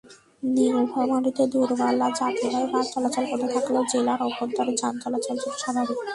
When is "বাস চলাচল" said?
2.73-3.25